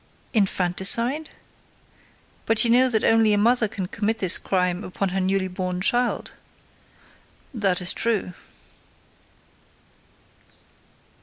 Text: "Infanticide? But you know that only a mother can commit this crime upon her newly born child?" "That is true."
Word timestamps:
"Infanticide? 0.33 1.29
But 2.47 2.65
you 2.65 2.71
know 2.71 2.89
that 2.89 3.03
only 3.03 3.33
a 3.35 3.37
mother 3.37 3.67
can 3.67 3.87
commit 3.87 4.17
this 4.17 4.39
crime 4.39 4.83
upon 4.83 5.09
her 5.09 5.19
newly 5.19 5.47
born 5.47 5.79
child?" 5.79 6.31
"That 7.53 7.81
is 7.81 7.93
true." 7.93 8.33